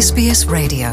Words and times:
SBS 0.00 0.46
Radio. 0.48 0.88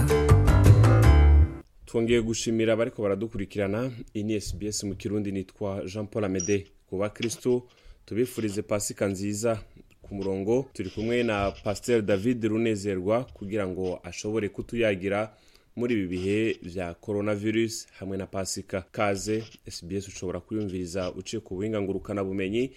Twongeye 1.85 2.21
gushimira 2.21 2.73
abariko 2.73 3.01
baradukurikirana. 3.01 3.91
Iyi 4.13 4.23
ni 4.23 4.41
SBS 4.41 4.83
mu 4.83 4.95
kirundi 4.95 5.31
nitwa 5.31 5.83
Jean 5.85 6.07
Paul 6.07 6.25
Amede. 6.25 6.67
Ku 6.89 6.97
bakristo 6.97 7.67
tubifurize 8.05 8.61
pasika 8.61 9.07
nziza 9.07 9.59
ku 10.01 10.15
murongo. 10.15 10.65
Turi 10.73 10.89
kumwe 10.89 11.23
na 11.23 11.51
Pasteur 11.51 12.01
David 12.01 12.43
Runezerwa 12.43 13.23
kugira 13.23 13.67
ngo 13.67 13.99
ashobore 14.03 14.49
kutuyagira 14.49 15.33
muri 15.75 15.93
ibi 15.93 16.07
bihe 16.07 16.57
vya 16.61 16.93
coronavirus 16.93 17.87
hamwe 17.99 18.17
na 18.17 18.25
pasika. 18.25 18.81
Kaze 18.91 19.43
SBS 19.69 20.07
ushobora 20.07 20.39
kuyumviriza 20.39 21.11
uciye 21.11 21.39
ku 21.39 21.55
buhinga 21.55 21.81
ngurukana 21.81 22.23
bumenyi. 22.23 22.71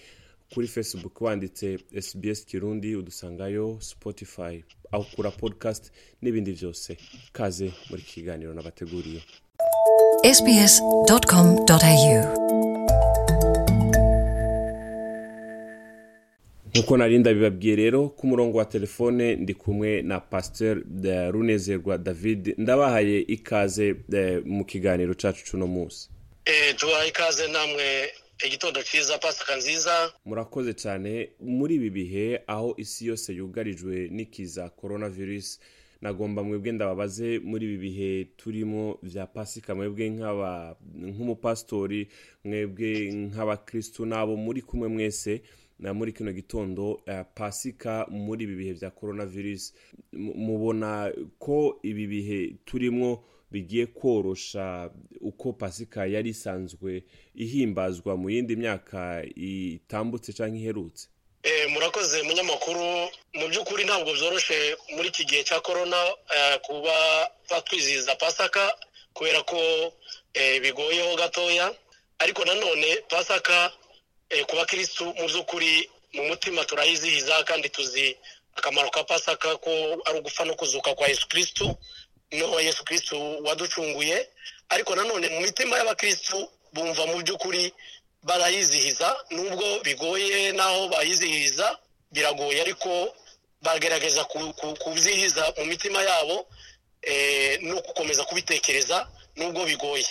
Kuri 0.54 0.66
facebook 0.66 1.20
wanditse 1.20 1.78
sbs 2.00 2.44
kirundi 2.46 2.96
udusangayo 2.96 3.78
spotify. 3.80 4.64
Aho 4.92 5.04
kura 5.16 5.30
podcast 5.30 5.92
n'ibindi 6.22 6.52
byose. 6.52 6.96
Kaze 7.32 7.72
muri 7.90 8.02
iki 8.02 8.12
kiganiro 8.14 8.54
nabateguriye. 8.54 9.20
Nkuko 16.74 16.96
narinda 16.96 17.34
bibabwiye 17.34 17.76
rero 17.76 18.08
ku 18.08 18.26
murongo 18.26 18.58
wa 18.58 18.64
telefone 18.64 19.36
ndi 19.36 19.54
kumwe 19.54 20.02
na 20.02 20.20
pasteur 20.20 20.82
de 20.86 21.30
runezerwa 21.30 21.98
david. 21.98 22.54
Ndabahaye 22.58 23.18
ikaze 23.20 23.94
eh, 24.12 24.42
mu 24.44 24.64
kiganiro 24.64 25.14
cacu 25.14 25.44
cuno 25.50 25.66
munsi. 25.66 26.08
Eh, 26.44 26.74
tubaha 26.76 27.06
ikaze 27.06 27.48
namwe 27.52 28.12
igitondo 28.46 28.82
cyiza 28.82 29.18
pasika 29.18 29.56
nziza. 29.56 30.12
Murakoze 30.24 30.74
cyane. 30.74 31.30
Muri 31.40 31.74
ibi 31.74 31.90
bihe 31.90 32.42
aho 32.46 32.74
isi 32.78 33.06
yose 33.06 33.32
yugarijwe 33.32 34.08
n'ikiza 34.10 34.68
coronavirus 34.70 35.60
nagomba 36.00 36.42
mwebwe 36.42 36.72
ndababaze 36.72 37.38
muri 37.38 37.64
ibi 37.66 37.78
bihe 37.78 38.24
turimo 38.36 38.98
vya 39.02 39.26
pasika 39.26 39.74
mwebwe 39.74 40.10
nk'umupasitori 40.94 42.08
mwebwe 42.44 43.12
nk'abakristu 43.12 44.06
n'abo 44.06 44.36
muri 44.36 44.62
kumwe 44.62 44.88
mwese 44.88 45.42
na 45.78 45.94
muri 45.94 46.12
kino 46.12 46.32
gitondo 46.32 47.00
eh, 47.06 47.24
pasika 47.34 48.06
muri 48.10 48.44
ibi 48.44 48.56
bihe 48.56 48.72
vya 48.72 48.90
coronavirus. 48.90 49.74
Mu- 50.12 50.34
mubona 50.34 51.12
ko 51.38 51.78
ibi 51.82 52.06
bihe 52.06 52.54
turimo 52.64 53.24
bigiye 53.50 53.86
korosha 53.86 54.90
uko 55.20 55.52
pasika 55.52 56.06
yari 56.06 56.30
isanzwe 56.30 57.02
ihimbazwa 57.34 58.16
mu 58.16 58.30
yindi 58.30 58.56
myaka 58.56 59.22
itambutse 59.36 60.32
cyangwa 60.32 60.58
iherutse? 60.58 61.08
Eh, 61.42 61.70
murakoze 61.72 62.22
munyamakuru. 62.22 63.08
Mu 63.34 63.48
by'ukuri 63.48 63.84
ntabwo 63.84 64.12
byoroshye 64.12 64.76
muri 64.96 65.08
iki 65.08 65.24
gihe 65.24 65.42
cya 65.44 65.60
korona 65.60 65.96
eh, 66.36 66.58
kuba 66.62 66.94
batwizihiza 67.50 68.14
pasaka 68.16 68.76
kubera 69.16 69.42
ko 69.42 69.58
eh, 70.34 70.60
bigoyeho 70.62 71.16
gatoya. 71.16 71.72
Ariko 72.18 72.44
nanone 72.44 72.96
pasaka 73.08 73.72
ku 74.48 74.56
bakirisitu 74.56 75.04
mu 75.18 75.26
by'ukuri 75.26 75.88
mu 76.14 76.22
mutima 76.28 76.64
turayizihiza 76.64 77.42
kandi 77.44 77.68
tuzi 77.68 78.16
akamaro 78.54 78.90
ka 78.90 79.04
pasaka 79.04 79.56
ko 79.56 79.70
ari 80.06 80.18
ugupfa 80.20 80.44
no 80.44 80.54
kuzuka 80.54 80.94
kwa 80.94 81.08
yesu 81.08 81.28
kirisitu 81.28 81.66
no 82.32 82.60
yesu 82.60 82.84
kirisitu 82.84 83.16
waducunguye 83.44 84.28
ariko 84.68 84.96
nanone 84.96 85.28
mu 85.28 85.40
mitima 85.40 85.76
y'abakirisitu 85.78 86.48
bumva 86.74 87.06
mu 87.06 87.22
by'ukuri 87.22 87.72
barayizihiza 88.22 89.16
nubwo 89.30 89.80
bigoye 89.84 90.52
n'aho 90.52 90.88
bayizihiza 90.88 91.78
biragoye 92.12 92.60
ariko 92.60 92.88
bagerageza 93.62 94.24
ku- 94.24 94.52
ku- 94.54 94.76
kuzihiza 94.82 95.52
mu 95.58 95.64
mitima 95.64 96.02
yabo 96.02 96.46
eh, 97.02 97.58
no 97.62 97.80
gukomeza 97.80 98.24
kubitekereza 98.24 99.08
nubwo 99.36 99.64
bigoye. 99.66 100.04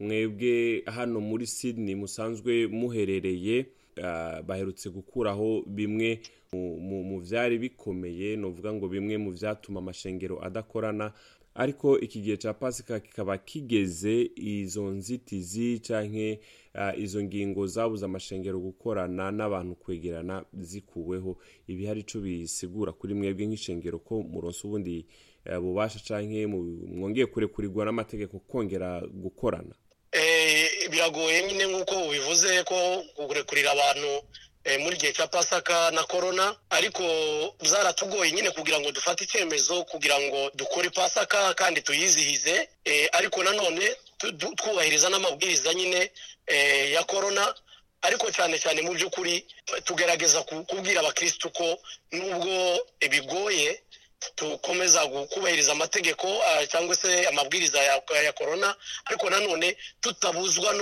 Mwebwe 0.00 0.82
hano 0.86 1.20
muri 1.20 1.46
sydney 1.46 1.94
musanzwe 1.94 2.66
muherereye 2.66 3.66
ah, 4.02 4.42
baherutse 4.42 4.88
gukuraho 4.90 5.62
bimwe 5.66 6.20
mu- 6.52 7.20
byari 7.20 7.58
bikomeye 7.58 8.36
novuga 8.36 8.72
ngo 8.72 8.88
bimwe 8.88 9.18
mu 9.18 9.30
byatuma 9.32 9.78
amashengero 9.80 10.38
adakorana 10.44 11.12
ariko 11.54 11.98
iki 12.00 12.20
gihe 12.20 12.36
cya 12.36 12.54
pasika 12.54 13.00
kikaba 13.00 13.38
kigeze 13.38 14.30
izo 14.36 14.90
nzitizi 14.90 15.78
canke 15.80 16.40
ah, 16.74 16.94
izo 16.96 17.22
ngingo 17.22 17.66
zabuze 17.66 18.04
amashengero 18.04 18.58
gukorana 18.60 19.30
n'abantu 19.30 19.74
kwegerana 19.74 20.44
zikuweho. 20.52 21.38
Ibi 21.66 21.86
hari 21.86 22.00
ico 22.00 22.18
bisigura 22.20 22.92
kuri 22.92 23.14
mwebwe 23.14 23.46
nk'ishengero 23.46 23.98
ko 23.98 24.22
muronse 24.22 24.66
ubundi 24.66 25.06
eh, 25.44 25.58
bubasha 25.60 26.22
mu- 26.46 26.86
mwongeye 26.86 27.26
kurekurirwa 27.26 27.84
n'amategeko 27.84 28.38
kongera 28.38 29.00
gukorana. 29.06 29.74
Eh, 30.12 30.90
biragoye 30.90 31.46
nyine 31.46 31.64
nk'uko 31.66 31.94
ubivuze 32.08 32.62
ko 32.64 32.76
kurekurira 33.26 33.70
abantu 33.72 34.10
muri 34.80 34.96
gihe 34.96 35.12
cya 35.12 35.26
pasaka 35.26 35.90
na 35.90 36.04
korona 36.04 36.56
ariko 36.70 37.02
byaratugoye 37.62 38.32
nyine 38.32 38.50
kugira 38.50 38.80
ngo 38.80 38.92
dufate 38.92 39.24
icyemezo 39.24 39.84
kugira 39.84 40.20
ngo 40.20 40.50
dukore 40.54 40.90
pasaka 40.90 41.54
kandi 41.54 41.80
tuyizihize. 41.82 42.68
Eh, 42.84 43.08
ariko 43.12 43.42
nanone 43.42 43.96
twubahiriza 44.56 45.08
n'amabwiriza 45.08 45.74
nyine 45.74 46.10
eh, 46.46 46.92
ya 46.92 47.04
korona 47.04 47.54
ariko 48.02 48.30
cyane 48.32 48.58
cyane 48.58 48.82
mu 48.82 48.92
by'ukuri 48.92 49.44
tugerageza 49.84 50.42
ku- 50.42 50.64
kubwira 50.64 51.00
abakirisitu 51.00 51.50
ko 51.50 51.78
nubwo 52.12 52.80
bigoye 53.10 53.80
tukomeza 54.34 55.04
gu- 55.06 55.26
kubahiriza 55.26 55.72
amategeko 55.72 56.26
ah, 56.44 56.66
cyangwa 56.66 56.94
se 56.94 57.26
amabwiriza 57.26 57.78
ya, 57.82 58.00
korona 58.32 58.76
ariko 59.04 59.30
nanone 59.30 59.76
tutabuzwa 60.00 60.72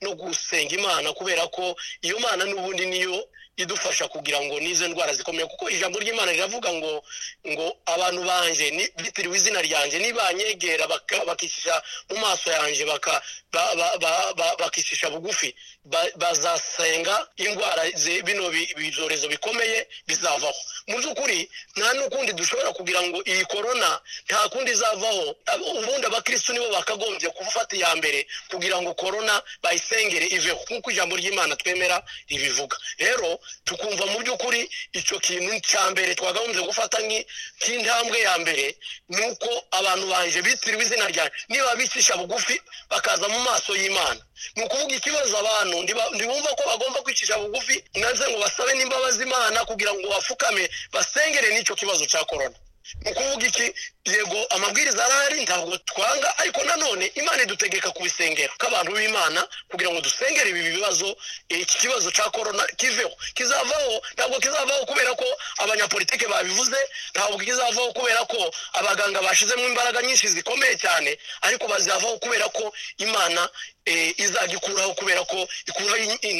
no 0.00 0.14
gusenga 0.14 0.74
imana 0.76 1.12
kubera 1.12 1.46
ko 1.48 1.76
iyo 2.02 2.18
mana 2.18 2.44
n'ubundi 2.44 2.86
niyo 2.86 3.28
idufasha 3.62 4.08
kugira 4.08 4.38
ngo 4.40 4.54
n'izo 4.62 4.88
ndwara 4.88 5.12
zikomeye 5.14 5.46
kuko 5.50 5.70
ijambo 5.70 5.98
ry'imana 5.98 6.32
riravuga 6.32 6.70
ngo 6.72 7.02
ngo 7.50 7.66
abantu 7.86 8.22
banje 8.24 8.66
bitiriwe 9.02 9.36
izina 9.36 9.60
ryanjye 9.62 9.98
nibanyegera 9.98 10.86
bakicisha 11.26 11.74
mu 12.10 12.16
maso 12.22 12.46
yanjye 12.50 12.84
baka- 12.86 13.22
ba- 13.52 13.74
ba- 13.78 13.96
ba- 14.02 14.32
ba- 14.38 14.56
bakicisha 14.58 15.10
bugufi 15.10 15.50
ba- 15.84 16.10
bazasenga 16.16 17.28
indwara 17.36 17.82
bino 18.24 18.50
bi- 18.50 18.68
ibyorezo 18.76 19.26
bikomeye 19.28 19.88
bizavaho. 20.06 20.54
Mu 20.88 20.96
by'ukuri 21.00 21.48
nta 21.76 21.92
n'ukundi 21.96 22.32
dushobora 22.32 22.72
kugira 22.72 23.00
ngo 23.02 23.18
iyi 23.26 23.44
korona 23.44 24.00
nta 24.28 24.48
kundi 24.52 24.70
izavaho. 24.72 25.34
Ubundi 25.78 26.06
abakirisitu 26.06 26.52
nibo 26.52 26.68
bakagombye 26.72 27.28
gufata 27.36 27.76
iya 27.76 27.90
mbere 27.96 28.26
kugira 28.50 28.76
ngo 28.82 28.94
korona 28.94 29.34
bayisengere 29.62 30.26
iveho. 30.36 30.60
Nk'uko 30.68 30.90
ijambo 30.92 31.16
ry'imana 31.16 31.56
twemera 31.56 32.02
ribivuga. 32.28 32.76
Rero 32.98 33.40
tukumva 33.64 34.06
mu 34.06 34.18
by'ukuri 34.22 34.60
icyo 34.92 35.18
kintu 35.20 35.60
cya 35.60 35.90
mbere 35.90 36.14
twakagombye 36.14 36.60
gufata 36.66 36.98
nk'i- 37.04 37.26
nk'intambwe 37.60 38.18
ya 38.20 38.34
mbere 38.38 38.76
ni 39.08 39.20
uko 39.30 39.50
abantu 39.70 40.06
banje 40.12 40.42
bitiriwe 40.42 40.82
izina 40.84 41.06
ryanjye 41.12 41.32
niba 41.48 41.74
bicisha 41.76 42.16
bugufi 42.16 42.56
bakaza 42.90 43.28
mu 43.28 43.38
maso 43.44 43.76
y'imana. 43.76 44.20
Ni 44.56 44.62
ukuvuga 44.64 44.94
ikibazo 44.96 45.34
abantu 45.38 45.76
ntibumva 46.14 46.50
ko 46.58 46.62
bagomba 46.70 47.02
kwicisha 47.02 47.38
bugufi 47.38 47.76
maze 48.00 48.24
ngo 48.30 48.38
basabe 48.38 48.72
n'imbabazi 48.74 49.22
imana 49.22 49.64
kugira 49.64 49.92
ngo 49.94 50.08
bapfukame 50.08 50.64
basengere 50.92 51.48
n'icyo 51.54 51.74
kibazo 51.76 52.06
cya 52.06 52.24
korona 52.24 52.56
ni 53.04 53.10
ukuvuga 53.10 53.46
iki? 53.46 53.66
Yego 54.08 54.40
amabwiriza 54.50 55.04
arahari 55.04 55.42
ntabwo 55.44 55.76
twanga 55.78 56.38
ariko 56.38 56.64
nanone 56.64 57.06
imana 57.14 57.42
idutegeka 57.42 57.90
kubisengera. 57.92 58.52
Nk'abantu 58.56 58.92
b'imana 58.96 59.40
kugira 59.70 59.90
ngo 59.92 60.00
dusengere 60.00 60.48
ibi 60.50 60.62
bibazo 60.72 61.16
iki 61.48 61.76
kibazo 61.78 62.08
cya 62.10 62.24
korona 62.32 62.64
kiveho. 62.80 63.12
Kizavaho 63.36 64.00
ntabwo 64.16 64.38
kizavaho 64.40 64.86
kubera 64.88 65.12
ko 65.14 65.26
abanyapolitike 65.60 66.24
babivuze 66.26 66.78
ntabwo 67.14 67.36
kizavaho 67.38 67.92
kubera 67.92 68.24
ko 68.24 68.40
abaganga 68.72 69.20
bashyizemo 69.22 69.64
imbaraga 69.68 70.00
nyinshi 70.02 70.28
zikomeye 70.28 70.76
cyane 70.80 71.18
ariko 71.44 71.68
bazavaho 71.68 72.16
kubera 72.18 72.48
ko 72.48 72.72
imana 73.04 73.44
eh, 73.84 74.14
izajya 74.20 74.56
ikuraho 74.56 74.94
kubera 74.96 75.20
ko 75.28 75.48
ikuraho 75.68 75.96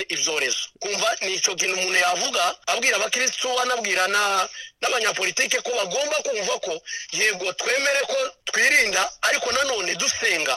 ibyorezo. 0.09 0.63
Kumva 0.81 1.09
ni 1.21 1.35
icyo 1.37 1.53
kintu 1.55 1.75
umuntu 1.77 1.99
yavuga 2.01 2.57
abwira 2.67 2.97
abakirisitu 2.97 3.61
anabwira 3.61 4.09
na- 4.09 4.49
n'abanyapolitike 4.81 5.61
ko 5.61 5.71
bagomba 5.77 6.17
kumva 6.39 6.59
ko 6.61 6.73
yego 7.13 7.53
twemere 7.53 8.01
ko 8.07 8.17
twirinda 8.45 9.03
ariko 9.29 9.53
nanone 9.53 9.95
dusenga. 9.95 10.57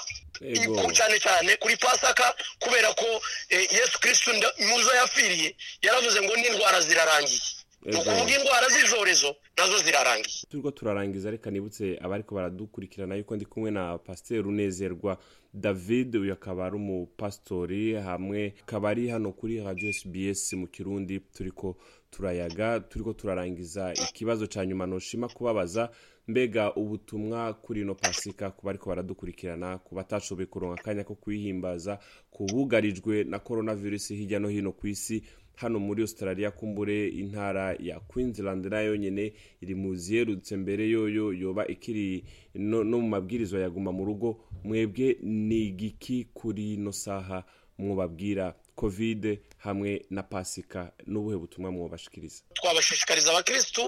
Cyane 0.93 1.19
cyane 1.19 1.55
kuri 1.61 1.77
pasaka 1.77 2.33
kubera 2.59 2.93
ko 2.93 3.05
eh, 3.49 3.67
yesu 3.73 3.99
kirisitu 4.01 4.33
nda- 4.33 4.53
muzo 4.69 4.91
yapfiriye 4.95 5.55
yaravuze 5.81 6.21
ngo 6.21 6.33
n'indwara 6.35 6.81
zirarangiye. 6.81 7.41
Ni 7.85 7.97
ukuvuga 7.97 8.37
indwara 8.37 8.67
z'ibyorezo 8.69 9.35
na 9.57 9.67
zo 9.67 9.77
zirarangiye. 9.77 10.45
Turiko 10.49 10.71
turarangiza 10.71 11.31
reka 11.31 11.51
nibutse 11.51 11.97
abariko 12.01 12.35
baradukurikirana 12.35 13.15
yuko 13.15 13.35
ndi 13.35 13.45
kumwe 13.45 13.71
na 13.71 13.97
pasiteri 13.97 14.41
unezerwa 14.47 15.17
david 15.53 16.15
uyu 16.15 16.33
akaba 16.33 16.65
ari 16.65 16.75
umupasitori 16.75 17.93
hamwe 17.93 18.53
akaba 18.61 18.89
ari 18.89 19.09
hano 19.09 19.31
kuri 19.33 19.61
radio 19.63 19.93
sbs 19.93 20.53
mu 20.53 20.67
kirundi 20.67 21.19
turiko 21.19 21.77
turayaga 22.11 22.79
turiko 22.79 23.13
turarangiza 23.13 23.93
ikibazo 23.93 24.47
ca 24.47 24.65
nyuma. 24.65 24.85
Noshima 24.85 25.27
kubabaza 25.27 25.89
mbega 26.27 26.73
ubutumwa 26.75 27.53
kuri 27.53 27.81
ino 27.81 27.95
pasika 27.95 28.51
ku 28.51 28.65
bariko 28.65 28.89
baradukurikirana 28.89 29.77
ku 29.77 29.95
batashoboye 29.95 30.45
kuronka 30.45 30.81
akanya 30.81 31.03
ko 31.03 31.15
kwihimbaza 31.15 31.99
ku 32.31 32.45
bugarijwe 32.45 33.23
na 33.23 33.39
coronavirus 33.39 34.07
hirya 34.13 34.39
no 34.39 34.47
hino 34.49 34.71
ku 34.71 34.87
isi. 34.87 35.23
Hano 35.55 35.79
muri 35.79 36.01
australia 36.01 36.51
kumbure 36.51 37.07
intara 37.07 37.75
ya 37.79 37.99
queensland 37.99 38.65
na 38.65 38.81
yo 38.81 38.95
nyene 38.97 39.33
iri 39.61 39.75
mu 39.75 39.95
ziyerutse 39.95 40.57
mbere 40.57 40.89
yoyo 40.89 41.33
yoba 41.33 41.67
ikiri 41.67 42.23
no, 42.55 42.83
mu 42.83 43.01
mabwirizwa 43.09 43.59
yaguma 43.59 43.91
mu 43.91 44.05
rugo. 44.05 44.39
Mwebwe 44.63 45.17
ni 45.21 45.67
igiki 45.67 46.27
kuri 46.33 46.73
ino 46.73 46.91
saha 46.91 47.43
mwobabwira? 47.77 48.55
Covid 48.81 49.23
hamwe 49.65 49.91
na 50.09 50.23
pasika 50.23 50.91
n'ubuhe 51.11 51.37
butumwa 51.37 51.69
mwobashikiriza 51.71 52.41
twabashishikariza 52.57 53.29
abakirisitu 53.31 53.83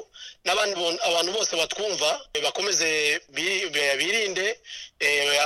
n'abandi 0.45 0.75
abantu 1.10 1.31
bose 1.38 1.54
batwumva 1.62 2.10
bakomeze 2.45 2.90
birinde 4.00 4.48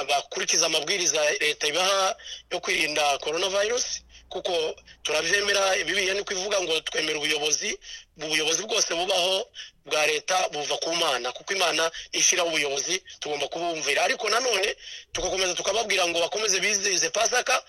bakurikiza 0.10 0.66
amabwiriza 0.66 1.22
leta 1.40 1.68
ibaha 1.68 2.16
yo 2.52 2.60
kwirinda 2.60 3.18
coronavirus 3.24 3.86
kuko 4.30 4.76
turabyemera 5.04 5.76
bibiye 5.88 6.14
ni 6.14 6.24
ivuga 6.32 6.58
ngo 6.62 6.74
twemera 6.82 7.18
ubuyobozi 7.18 7.80
ubuyobozi 8.26 8.62
bwose 8.68 8.92
bubaho 8.96 9.48
bwa 9.86 10.04
leta 10.08 10.50
buva 10.52 10.76
ku 10.84 10.92
mana 10.96 11.32
kuko 11.32 11.54
imana 11.56 11.92
ishyiraho 12.12 12.50
ubuyobozi 12.50 13.00
tugomba 13.20 13.48
kubumvira. 13.48 14.04
Ariko 14.04 14.30
nanone 14.30 14.76
tugakomeza 15.16 15.54
tukababwira 15.56 16.04
ngo 16.08 16.20
bakomeze 16.20 16.60
bizihize 16.60 17.10
pasaka 17.10 17.64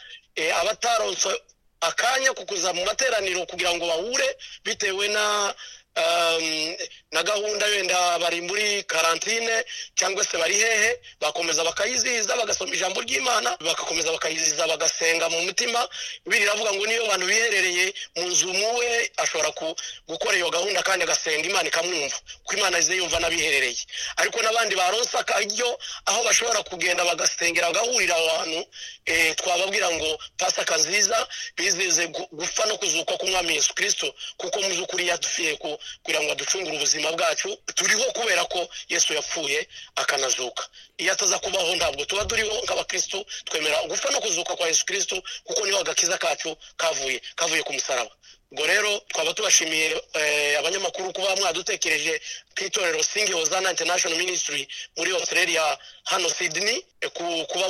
abataronse 0.61 1.31
akanya 1.81 2.33
kukuza 2.33 2.73
mu 2.73 2.85
materaniro 2.85 3.47
kugira 3.47 3.75
ngo 3.75 3.87
bahure 3.87 4.37
bitewe 4.65 5.09
na 5.09 5.55
na 7.13 7.23
gahunda 7.23 7.67
wenda 7.67 8.19
bari 8.19 8.41
muri 8.41 8.83
karantine 8.85 9.65
cyangwa 9.97 10.25
se 10.25 10.39
bari 10.39 10.55
hehe 10.55 11.01
bakomeza 11.21 11.65
bakayizihiza 11.65 12.37
bagasoma 12.37 12.75
ijambo 12.75 13.01
ry'imana 13.01 13.57
bagakomeza 13.61 14.13
bakayizihiza 14.13 14.67
bagasenga 14.67 15.29
mu 15.29 15.43
mutima. 15.43 15.89
Biravuga 16.27 16.73
ngo 16.73 16.87
niyo 16.87 17.05
abantu 17.07 17.27
biherereye 17.27 17.95
mu 18.17 18.27
nzu 18.29 18.53
muwe 18.55 19.11
ashobora 19.17 19.51
gukora 20.09 20.37
iyo 20.37 20.51
gahunda 20.51 20.83
kandi 20.83 21.05
agasenga 21.05 21.49
imana 21.49 21.69
ikamwumva. 21.69 22.17
Kuko 22.45 22.55
imana 22.57 22.79
ize 22.79 22.97
yumva 22.97 23.19
n'abiherereye. 23.21 23.83
Ariko 24.17 24.43
n'abandi 24.43 24.77
baronsa 24.77 25.19
akaryo 25.19 25.79
aho 26.07 26.23
bashobora 26.25 26.63
kugenda 26.63 27.05
bagasengera 27.05 27.67
bagahurira 27.73 28.15
abantu 28.17 28.61
twababwira 29.37 29.91
ngo 29.91 30.19
pasaka 30.39 30.77
nziza 30.77 31.29
bizihize 31.57 32.07
gupfa 32.33 32.67
no 32.67 32.77
kuzuka 32.79 33.17
k'umwami 33.17 33.55
yesu 33.57 33.75
kirisito 33.75 34.15
kuko 34.37 34.61
mu 34.63 34.69
by'ukuri 34.69 35.09
yadufiye 35.09 35.57
ku 35.57 35.78
kugira 36.03 36.21
ngo 36.23 36.33
aducungure 36.33 36.77
ubuzima 36.77 37.13
bwacu 37.13 37.49
turiho 37.75 38.05
kubera 38.13 38.45
ko 38.45 38.69
yesu 38.89 39.15
yapfuye 39.15 39.69
akanazuka. 39.97 40.69
Iyo 40.99 41.13
ataza 41.13 41.39
kubaho 41.39 41.77
ntabwo 41.77 42.05
tuba 42.05 42.25
turiho 42.25 42.55
nk'abakirisitu 42.65 43.25
twemera 43.45 43.83
gupfa 43.87 44.11
no 44.11 44.21
kuzuka 44.21 44.57
kwa 44.57 44.67
yesu 44.69 44.85
kirisito 44.87 45.23
kuko 45.45 45.67
ni 45.67 45.73
ho 45.73 45.79
agakiza 45.81 46.19
kacu 46.19 46.57
kavuye 46.77 47.21
kavuye 47.37 47.63
ku 47.63 47.73
musaraba. 47.73 48.11
Ubwo 48.51 48.67
rero 48.67 48.99
twaba 49.13 49.35
tubashimiye 49.35 49.93
abanyamakuru 50.59 51.13
kuba 51.13 51.37
mwadutekereje 51.37 52.21
ku 52.57 52.65
itorero 52.65 53.03
singi 53.05 53.33
hozana 53.33 53.71
international 53.71 54.19
ministry 54.19 54.69
muri 54.97 55.11
australia 55.13 55.79
hano 56.05 56.31
sydney 56.31 56.81
kuba 57.49 57.69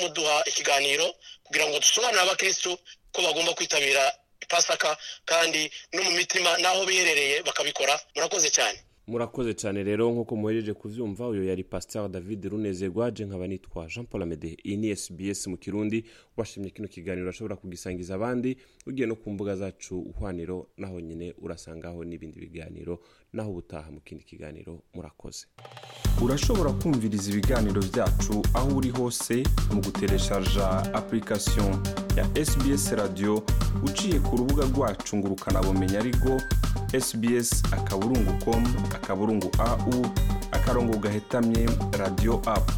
muduha 0.00 0.42
ikiganiro 0.46 1.14
kugira 1.44 1.66
ngo 1.68 1.78
dusobanurire 1.78 2.22
abakirisitu 2.22 2.78
ko 3.12 3.22
bagomba 3.22 3.52
kwitabira 3.54 4.12
pasaka 4.48 4.96
kandi 5.24 5.70
no 5.92 6.02
mu 6.02 6.10
mitima 6.10 6.56
n'aho 6.58 6.84
biherereye 6.86 7.42
bakabikora. 7.42 8.00
Murakoze 8.14 8.50
cyane. 8.50 8.78
Murakoze 9.10 9.54
cyane 9.54 9.84
rero 9.84 10.10
nk'uko 10.10 10.36
muhejeje 10.36 10.74
kubyumva 10.74 11.28
uyu 11.28 11.44
yari 11.44 11.64
pasiteri 11.64 12.08
david 12.08 12.44
runezerwa 12.44 13.10
je 13.10 13.24
nkaba 13.26 13.46
nitwa 13.46 13.86
jean 13.86 14.06
paul 14.06 14.22
amede 14.22 14.56
iyi 14.64 14.76
ni 14.76 14.96
sbs 14.96 15.46
mu 15.46 15.56
kirundi 15.56 16.04
washimye 16.36 16.70
kino 16.70 16.88
kiganiro 16.88 17.22
urashobora 17.24 17.56
kugisangiza 17.56 18.14
abandi 18.14 18.56
ugiye 18.86 19.06
no 19.08 19.14
ku 19.14 19.30
mbuga 19.30 19.56
zacu 19.56 19.98
uhwaniro 20.00 20.66
naho 20.76 21.00
nyine 21.00 21.34
urasangaho 21.38 22.04
n'ibindi 22.04 22.40
biganiro 22.40 22.98
naho 23.32 23.50
ubutaha 23.50 23.90
mu 23.90 24.00
kindi 24.00 24.24
kiganiro 24.24 24.82
murakoze. 24.94 25.46
Urashobora 26.24 26.72
kumviriza 26.72 27.30
ibiganiro 27.30 27.82
byacu 27.82 28.42
aho 28.54 28.76
uri 28.76 28.90
hose 28.90 29.42
mu 29.74 29.80
gutereshaja 29.86 30.66
application 30.94 31.70
ya 32.18 32.26
sbs 32.46 32.90
radio 32.92 33.42
uciye 33.86 34.18
ku 34.20 34.36
rubuga 34.36 34.64
rwacu 34.66 35.16
ngo 35.16 35.28
ukanabumenya 35.28 35.98
ariko 36.00 36.42
sbs 37.00 37.62
akaburungu 37.72 38.32
com 38.44 38.62
akaburungu 38.96 39.50
au 39.58 40.06
akarongo 40.52 40.96
gahetamye 40.96 41.68
radio 41.98 42.42
apu 42.46 42.72